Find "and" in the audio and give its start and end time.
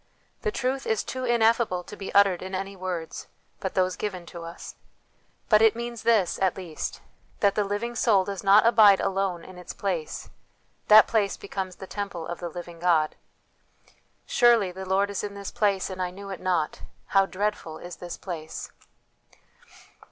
15.91-16.01